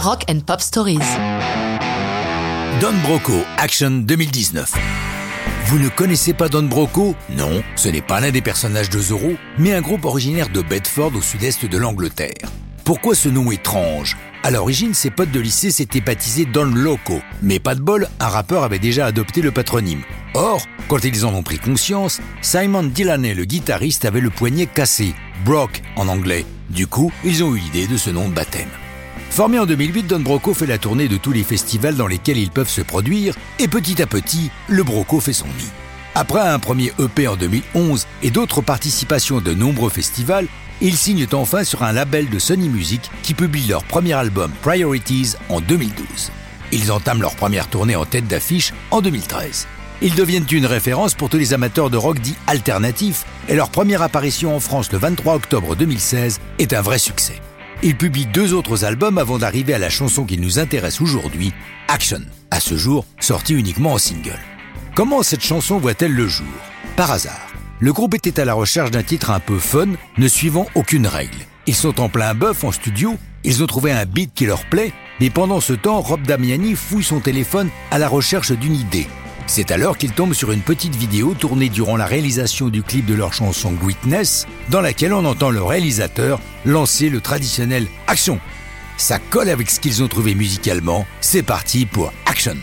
[0.00, 1.00] Rock and Pop Stories.
[2.80, 4.72] Don Broco, Action 2019.
[5.66, 7.16] Vous ne connaissez pas Don Broco?
[7.30, 11.10] Non, ce n'est pas l'un des personnages de Zorro, mais un groupe originaire de Bedford
[11.16, 12.48] au sud-est de l'Angleterre.
[12.84, 14.16] Pourquoi ce nom étrange?
[14.44, 18.28] À l'origine, ses potes de lycée s'étaient baptisés Don Loco, mais pas de bol, un
[18.28, 20.02] rappeur avait déjà adopté le patronyme.
[20.34, 25.12] Or, quand ils en ont pris conscience, Simon Delaney, le guitariste, avait le poignet cassé,
[25.44, 26.46] Brock en anglais.
[26.70, 28.68] Du coup, ils ont eu l'idée de ce nom de baptême.
[29.30, 32.50] Formé en 2008, Don Broco fait la tournée de tous les festivals dans lesquels ils
[32.50, 35.70] peuvent se produire, et petit à petit, le Broco fait son nid.
[36.14, 40.48] Après un premier EP en 2011 et d'autres participations de nombreux festivals,
[40.80, 45.36] ils signent enfin sur un label de Sony Music qui publie leur premier album Priorities
[45.48, 46.32] en 2012.
[46.72, 49.66] Ils entament leur première tournée en tête d'affiche en 2013.
[50.00, 54.02] Ils deviennent une référence pour tous les amateurs de rock dit alternatif et leur première
[54.02, 57.40] apparition en France le 23 octobre 2016 est un vrai succès.
[57.82, 61.52] Ils publient deux autres albums avant d'arriver à la chanson qui nous intéresse aujourd'hui,
[61.86, 64.40] Action, à ce jour sortie uniquement en single.
[64.96, 66.46] Comment cette chanson voit-elle le jour?
[66.96, 67.52] Par hasard.
[67.78, 69.86] Le groupe était à la recherche d'un titre un peu fun,
[70.16, 71.38] ne suivant aucune règle.
[71.66, 74.92] Ils sont en plein bœuf en studio, ils ont trouvé un beat qui leur plaît,
[75.20, 79.06] mais pendant ce temps, Rob Damiani fouille son téléphone à la recherche d'une idée.
[79.48, 83.14] C'est alors qu'il tombe sur une petite vidéo tournée durant la réalisation du clip de
[83.14, 88.40] leur chanson Witness, dans laquelle on entend le réalisateur lancer le traditionnel Action.
[88.98, 92.56] Ça colle avec ce qu'ils ont trouvé musicalement, c'est parti pour Action.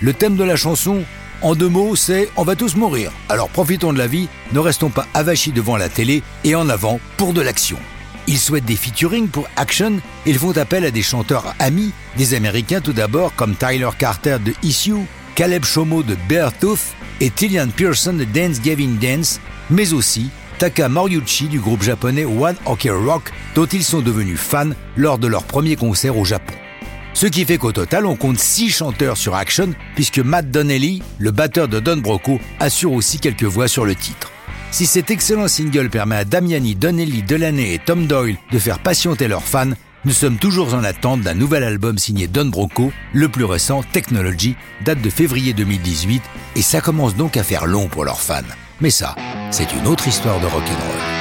[0.00, 1.04] Le thème de la chanson,
[1.42, 3.12] en deux mots, c'est On va tous mourir.
[3.28, 7.00] Alors profitons de la vie, ne restons pas avachis devant la télé et en avant
[7.18, 7.78] pour de l'action.
[8.26, 12.32] Ils souhaitent des featuring pour Action et ils font appel à des chanteurs amis, des
[12.32, 15.04] Américains tout d'abord comme Tyler Carter de Issue,
[15.40, 21.48] Caleb Shomo de Beartooth et Tillian Pearson de Dance Gavin Dance, mais aussi Taka Moriuchi
[21.48, 25.76] du groupe japonais One Ok Rock, dont ils sont devenus fans lors de leur premier
[25.76, 26.52] concert au Japon.
[27.14, 31.30] Ce qui fait qu'au total, on compte 6 chanteurs sur Action, puisque Matt Donnelly, le
[31.30, 34.30] batteur de Don Broco, assure aussi quelques voix sur le titre.
[34.72, 39.26] Si cet excellent single permet à Damiani, Donnelly, Delaney et Tom Doyle de faire patienter
[39.26, 39.72] leurs fans,
[40.04, 44.56] nous sommes toujours en attente d'un nouvel album signé Don Broco, le plus récent, Technology,
[44.84, 46.22] date de février 2018,
[46.56, 48.40] et ça commence donc à faire long pour leurs fans.
[48.80, 49.14] Mais ça,
[49.50, 51.19] c'est une autre histoire de rock'n'roll.